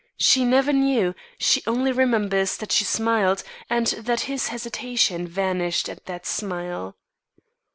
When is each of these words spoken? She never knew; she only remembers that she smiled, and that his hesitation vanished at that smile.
She 0.17 0.43
never 0.45 0.73
knew; 0.73 1.13
she 1.37 1.61
only 1.67 1.91
remembers 1.91 2.57
that 2.57 2.71
she 2.71 2.83
smiled, 2.85 3.43
and 3.69 3.85
that 3.85 4.21
his 4.21 4.47
hesitation 4.47 5.27
vanished 5.27 5.87
at 5.87 6.07
that 6.07 6.25
smile. 6.25 6.97